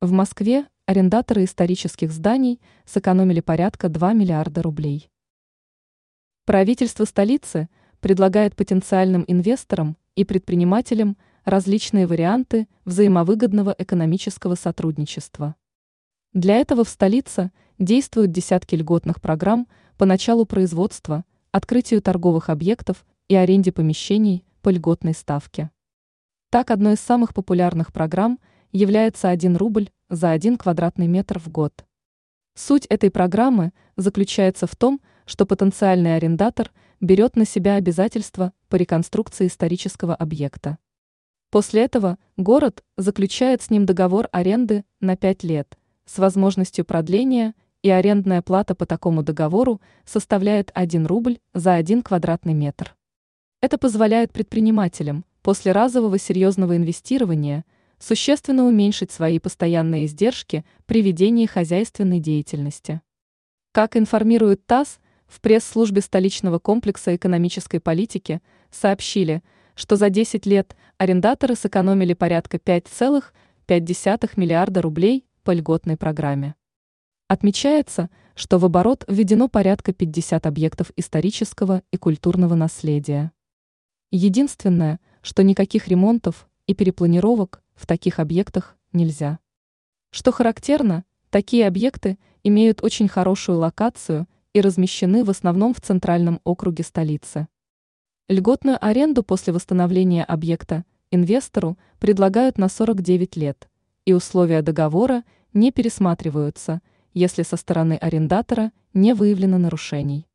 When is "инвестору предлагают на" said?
101.10-102.68